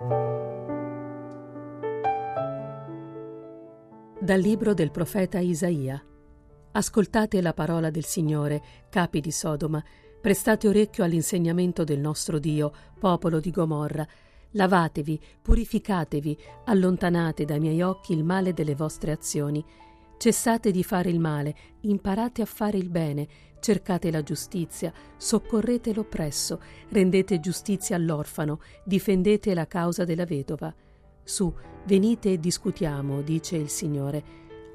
Dal 0.00 0.14
libro 4.38 4.72
del 4.72 4.92
profeta 4.92 5.40
Isaia. 5.40 6.00
Ascoltate 6.70 7.42
la 7.42 7.52
parola 7.52 7.90
del 7.90 8.04
Signore, 8.04 8.62
capi 8.90 9.20
di 9.20 9.32
Sodoma, 9.32 9.82
prestate 10.20 10.68
orecchio 10.68 11.02
all'insegnamento 11.02 11.82
del 11.82 11.98
nostro 11.98 12.38
Dio, 12.38 12.72
popolo 12.96 13.40
di 13.40 13.50
Gomorra. 13.50 14.06
Lavatevi, 14.52 15.20
purificatevi, 15.42 16.38
allontanate 16.66 17.44
dai 17.44 17.58
miei 17.58 17.82
occhi 17.82 18.12
il 18.12 18.22
male 18.22 18.52
delle 18.52 18.76
vostre 18.76 19.10
azioni. 19.10 19.64
Cessate 20.18 20.72
di 20.72 20.82
fare 20.82 21.10
il 21.10 21.20
male, 21.20 21.54
imparate 21.82 22.42
a 22.42 22.44
fare 22.44 22.76
il 22.76 22.88
bene, 22.88 23.28
cercate 23.60 24.10
la 24.10 24.24
giustizia, 24.24 24.92
soccorrete 25.16 25.94
l'oppresso, 25.94 26.60
rendete 26.88 27.38
giustizia 27.38 27.94
all'orfano, 27.94 28.60
difendete 28.84 29.54
la 29.54 29.68
causa 29.68 30.04
della 30.04 30.24
vedova. 30.24 30.74
Su, 31.22 31.54
venite 31.84 32.32
e 32.32 32.40
discutiamo, 32.40 33.22
dice 33.22 33.58
il 33.58 33.68
Signore. 33.68 34.24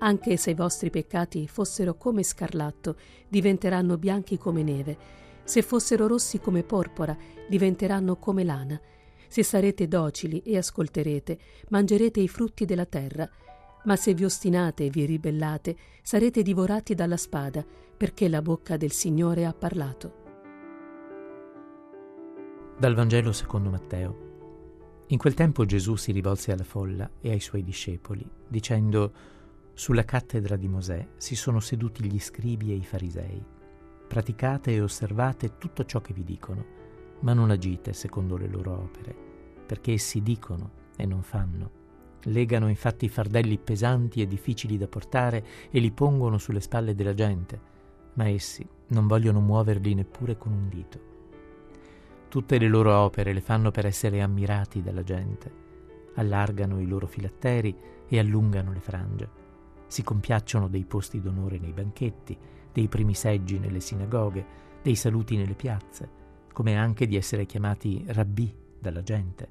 Anche 0.00 0.36
se 0.36 0.50
i 0.50 0.54
vostri 0.54 0.90
peccati 0.90 1.48
fossero 1.48 1.94
come 1.94 2.22
scarlatto, 2.22 2.96
diventeranno 3.26 3.96
bianchi 3.96 4.36
come 4.36 4.62
neve. 4.62 4.98
Se 5.44 5.62
fossero 5.62 6.06
rossi 6.06 6.38
come 6.38 6.64
porpora, 6.64 7.16
diventeranno 7.48 8.16
come 8.16 8.44
lana. 8.44 8.78
Se 9.26 9.42
sarete 9.42 9.88
docili 9.88 10.42
e 10.42 10.58
ascolterete, 10.58 11.38
mangerete 11.68 12.20
i 12.20 12.28
frutti 12.28 12.66
della 12.66 12.84
terra. 12.84 13.26
Ma 13.84 13.96
se 13.96 14.12
vi 14.14 14.24
ostinate 14.24 14.84
e 14.84 14.90
vi 14.90 15.06
ribellate, 15.06 15.76
sarete 16.02 16.42
divorati 16.42 16.94
dalla 16.94 17.16
spada, 17.16 17.64
perché 17.96 18.28
la 18.28 18.42
bocca 18.42 18.76
del 18.76 18.92
Signore 18.92 19.46
ha 19.46 19.54
parlato. 19.54 20.18
Dal 22.78 22.94
Vangelo 22.94 23.32
secondo 23.32 23.70
Matteo. 23.70 24.28
In 25.08 25.18
quel 25.18 25.34
tempo 25.34 25.64
Gesù 25.64 25.96
si 25.96 26.12
rivolse 26.12 26.52
alla 26.52 26.64
folla 26.64 27.10
e 27.20 27.30
ai 27.30 27.40
suoi 27.40 27.62
discepoli, 27.62 28.26
dicendo 28.46 29.12
Sulla 29.74 30.04
cattedra 30.04 30.56
di 30.56 30.68
Mosè 30.68 31.08
si 31.16 31.34
sono 31.34 31.60
seduti 31.60 32.04
gli 32.04 32.20
scribi 32.20 32.70
e 32.70 32.74
i 32.74 32.84
farisei. 32.84 33.42
Praticate 34.06 34.72
e 34.72 34.80
osservate 34.80 35.56
tutto 35.58 35.84
ciò 35.84 36.00
che 36.00 36.12
vi 36.12 36.24
dicono, 36.24 36.64
ma 37.20 37.32
non 37.32 37.50
agite 37.50 37.92
secondo 37.92 38.36
le 38.36 38.48
loro 38.48 38.72
opere, 38.72 39.14
perché 39.66 39.92
essi 39.92 40.22
dicono 40.22 40.70
e 40.96 41.06
non 41.06 41.22
fanno. 41.22 41.79
Legano 42.24 42.68
infatti 42.68 43.08
fardelli 43.08 43.58
pesanti 43.58 44.20
e 44.20 44.26
difficili 44.26 44.76
da 44.76 44.86
portare 44.86 45.44
e 45.70 45.78
li 45.78 45.90
pongono 45.90 46.38
sulle 46.38 46.60
spalle 46.60 46.94
della 46.94 47.14
gente, 47.14 47.60
ma 48.14 48.28
essi 48.28 48.66
non 48.88 49.06
vogliono 49.06 49.40
muoverli 49.40 49.94
neppure 49.94 50.36
con 50.36 50.52
un 50.52 50.68
dito. 50.68 51.08
Tutte 52.28 52.58
le 52.58 52.68
loro 52.68 52.94
opere 52.96 53.32
le 53.32 53.40
fanno 53.40 53.70
per 53.70 53.86
essere 53.86 54.20
ammirati 54.20 54.82
dalla 54.82 55.02
gente. 55.02 55.68
Allargano 56.14 56.80
i 56.80 56.86
loro 56.86 57.06
filatteri 57.06 57.74
e 58.08 58.18
allungano 58.18 58.72
le 58.72 58.80
frange. 58.80 59.28
Si 59.86 60.02
compiacciono 60.02 60.68
dei 60.68 60.84
posti 60.84 61.20
d'onore 61.20 61.58
nei 61.58 61.72
banchetti, 61.72 62.36
dei 62.72 62.88
primi 62.88 63.14
seggi 63.14 63.58
nelle 63.58 63.80
sinagoghe, 63.80 64.44
dei 64.82 64.94
saluti 64.94 65.36
nelle 65.36 65.54
piazze, 65.54 66.08
come 66.52 66.76
anche 66.76 67.06
di 67.06 67.16
essere 67.16 67.46
chiamati 67.46 68.04
rabbì 68.08 68.54
dalla 68.78 69.02
gente. 69.02 69.48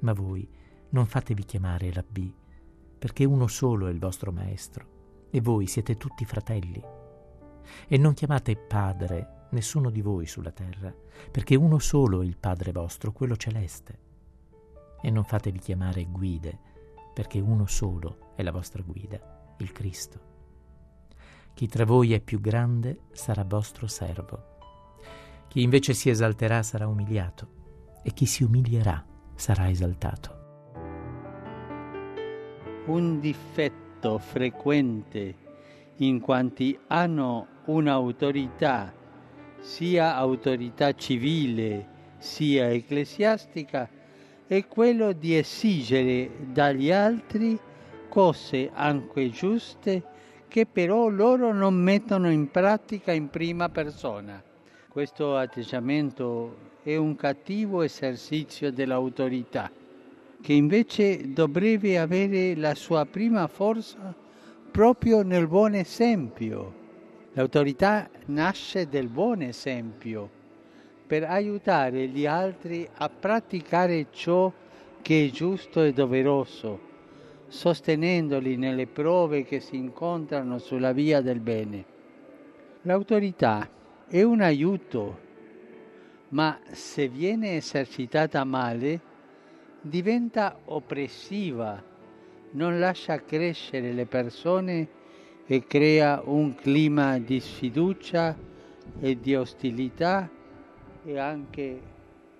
Ma 0.00 0.12
voi 0.12 0.46
non 0.92 1.06
fatevi 1.06 1.44
chiamare 1.44 1.92
rabbì, 1.92 2.34
perché 2.98 3.24
uno 3.24 3.46
solo 3.46 3.86
è 3.88 3.90
il 3.90 3.98
vostro 3.98 4.32
maestro, 4.32 5.26
e 5.30 5.40
voi 5.40 5.66
siete 5.66 5.96
tutti 5.96 6.24
fratelli. 6.24 6.82
E 7.88 7.98
non 7.98 8.14
chiamate 8.14 8.56
padre 8.56 9.46
nessuno 9.52 9.90
di 9.90 10.00
voi 10.00 10.26
sulla 10.26 10.50
terra, 10.50 10.94
perché 11.30 11.54
uno 11.54 11.78
solo 11.78 12.22
è 12.22 12.24
il 12.24 12.36
Padre 12.36 12.72
vostro, 12.72 13.12
quello 13.12 13.36
celeste. 13.36 13.98
E 15.00 15.10
non 15.10 15.24
fatevi 15.24 15.58
chiamare 15.58 16.04
guide, 16.04 16.58
perché 17.14 17.40
uno 17.40 17.66
solo 17.66 18.32
è 18.34 18.42
la 18.42 18.52
vostra 18.52 18.82
guida, 18.82 19.54
il 19.58 19.72
Cristo. 19.72 20.30
Chi 21.54 21.66
tra 21.68 21.84
voi 21.84 22.12
è 22.12 22.20
più 22.20 22.40
grande 22.40 23.00
sarà 23.12 23.44
vostro 23.44 23.86
servo. 23.86 24.50
Chi 25.48 25.62
invece 25.62 25.92
si 25.92 26.08
esalterà 26.08 26.62
sarà 26.62 26.86
umiliato, 26.86 27.60
e 28.02 28.12
chi 28.12 28.26
si 28.26 28.42
umilierà 28.42 29.04
sarà 29.34 29.68
esaltato. 29.68 30.31
Un 32.84 33.20
difetto 33.20 34.18
frequente 34.18 35.36
in 35.98 36.18
quanti 36.20 36.76
hanno 36.88 37.46
un'autorità 37.66 38.92
sia 39.60 40.16
autorità 40.16 40.92
civile 40.92 41.86
sia 42.18 42.70
ecclesiastica, 42.70 43.88
è 44.48 44.66
quello 44.66 45.12
di 45.12 45.36
esigere 45.36 46.28
dagli 46.52 46.90
altri 46.90 47.56
cose 48.08 48.70
anche 48.74 49.30
giuste 49.30 50.02
che 50.48 50.66
però 50.66 51.08
loro 51.08 51.52
non 51.52 51.74
mettono 51.74 52.30
in 52.32 52.50
pratica 52.50 53.12
in 53.12 53.30
prima 53.30 53.68
persona. 53.68 54.42
Questo 54.88 55.36
atteggiamento 55.36 56.70
è 56.82 56.96
un 56.96 57.14
cattivo 57.14 57.82
esercizio 57.82 58.72
dell'autorità, 58.72 59.70
che 60.42 60.52
invece 60.52 61.32
dovrebbe 61.32 61.98
avere 61.98 62.54
la 62.56 62.74
sua 62.74 63.06
prima 63.06 63.46
forza 63.46 64.14
proprio 64.70 65.22
nel 65.22 65.46
buon 65.46 65.74
esempio 65.74 66.80
L'autorità 67.34 68.10
nasce 68.26 68.88
del 68.90 69.08
buon 69.08 69.40
esempio 69.40 70.28
per 71.06 71.24
aiutare 71.24 72.06
gli 72.08 72.26
altri 72.26 72.86
a 72.92 73.08
praticare 73.08 74.08
ciò 74.10 74.52
che 75.00 75.26
è 75.26 75.30
giusto 75.30 75.82
e 75.82 75.94
doveroso, 75.94 76.78
sostenendoli 77.48 78.56
nelle 78.56 78.86
prove 78.86 79.44
che 79.44 79.60
si 79.60 79.76
incontrano 79.76 80.58
sulla 80.58 80.92
via 80.92 81.22
del 81.22 81.40
bene. 81.40 81.84
L'autorità 82.82 83.66
è 84.06 84.22
un 84.22 84.42
aiuto, 84.42 85.18
ma 86.30 86.58
se 86.70 87.08
viene 87.08 87.56
esercitata 87.56 88.44
male 88.44 89.00
diventa 89.82 90.56
oppressiva, 90.66 91.82
non 92.52 92.78
lascia 92.78 93.22
crescere 93.22 93.92
le 93.92 94.06
persone 94.06 94.88
e 95.46 95.66
crea 95.66 96.22
un 96.24 96.54
clima 96.54 97.18
di 97.18 97.40
sfiducia 97.40 98.36
e 99.00 99.20
di 99.20 99.34
ostilità 99.34 100.30
e 101.04 101.18
anche 101.18 101.80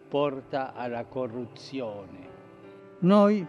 porta 0.09 0.73
alla 0.75 1.05
corruzione. 1.05 2.31
Noi, 3.01 3.45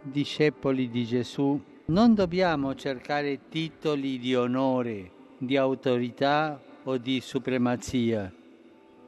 discepoli 0.00 0.88
di 0.88 1.04
Gesù, 1.04 1.60
non 1.86 2.14
dobbiamo 2.14 2.74
cercare 2.74 3.48
titoli 3.50 4.18
di 4.18 4.34
onore, 4.34 5.10
di 5.36 5.56
autorità 5.58 6.58
o 6.84 6.96
di 6.96 7.20
supremazia. 7.20 8.32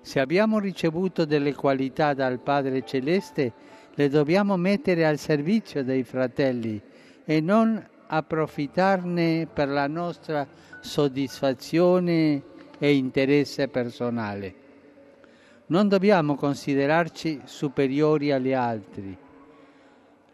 Se 0.03 0.21
abbiamo 0.21 0.59
ricevuto 0.59 1.25
delle 1.25 1.55
qualità 1.55 2.13
dal 2.13 2.39
Padre 2.39 2.85
Celeste, 2.85 3.53
le 3.99 4.09
dobbiamo 4.11 4.59
mettere 4.59 5.07
al 5.07 5.19
servizio 5.19 5.83
dei 5.83 6.05
fratelli 6.05 6.79
e 7.25 7.41
non 7.41 7.83
approfittarne 8.09 9.49
per 9.51 9.69
la 9.69 9.87
nostra 9.87 10.47
soddisfazione 10.81 12.43
e 12.79 12.95
interesse 12.95 13.69
personale. 13.69 14.55
Non 15.69 15.89
dobbiamo 15.89 16.35
considerarci 16.35 17.41
superiori 17.45 18.33
agli 18.33 18.53
altri. 18.53 19.17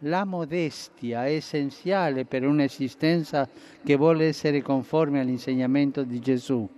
La 0.01 0.25
modestia 0.25 1.27
è 1.27 1.35
essenziale 1.35 2.25
per 2.25 2.45
un'esistenza 2.45 3.49
che 3.85 3.95
vuole 3.95 4.27
essere 4.27 4.61
conforme 4.61 5.21
all'insegnamento 5.21 6.03
di 6.03 6.19
Gesù, 6.19 6.69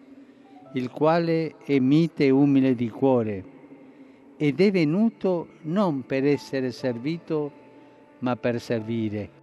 il 0.75 0.91
quale 0.91 1.55
è 1.65 1.79
mite 1.79 2.27
e 2.27 2.31
umile 2.31 2.75
di 2.75 2.91
cuore 2.91 3.53
ed 4.37 4.61
è 4.61 4.71
venuto 4.71 5.49
non 5.63 6.05
per 6.07 6.25
essere 6.25 6.73
servito, 6.73 7.51
ma 8.21 8.37
per 8.37 8.61
servire 8.61 9.34